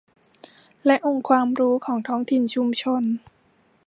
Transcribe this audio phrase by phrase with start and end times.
[0.85, 3.03] และองค์ความรู้ของท้องถิ่นชุมชน